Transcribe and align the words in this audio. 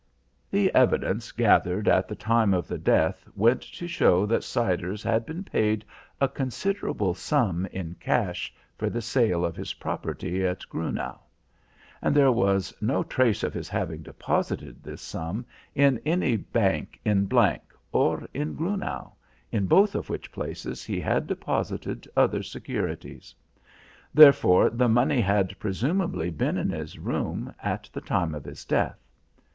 The 0.49 0.73
evidence 0.73 1.31
gathered 1.31 1.87
at 1.87 2.07
the 2.07 2.15
time 2.15 2.55
of 2.55 2.67
the 2.67 2.79
death 2.79 3.27
went 3.35 3.61
to 3.61 3.87
show 3.87 4.25
that 4.25 4.43
Siders 4.43 5.03
had 5.03 5.27
been 5.27 5.43
paid 5.43 5.85
a 6.19 6.27
considerable 6.27 7.13
sum 7.13 7.67
in 7.67 7.93
cash 7.99 8.51
for 8.79 8.89
the 8.89 9.03
sale 9.03 9.45
of 9.45 9.55
his 9.55 9.75
property 9.75 10.43
at 10.43 10.67
Grunau. 10.71 11.19
And 12.01 12.15
there 12.15 12.31
was 12.31 12.73
no 12.81 13.03
trace 13.03 13.43
of 13.43 13.53
his 13.53 13.69
having 13.69 14.01
deposited 14.01 14.81
this 14.81 15.03
sum 15.03 15.45
in 15.75 16.01
any 16.03 16.35
bank 16.35 16.99
in 17.05 17.29
G 17.29 17.57
or 17.91 18.27
in 18.33 18.55
Grunau, 18.55 19.11
in 19.51 19.67
both 19.67 19.93
of 19.93 20.09
which 20.09 20.31
places 20.31 20.83
he 20.83 20.99
had 20.99 21.27
deposited 21.27 22.07
other 22.17 22.41
securities. 22.41 23.35
Therefore 24.15 24.71
the 24.71 24.89
money 24.89 25.21
had 25.21 25.59
presumably 25.59 26.31
been 26.31 26.57
in 26.57 26.71
his 26.71 26.97
room 26.97 27.53
at 27.61 27.87
the 27.93 28.01
time 28.01 28.33
of 28.33 28.45
his 28.45 28.65
death. 28.65 28.97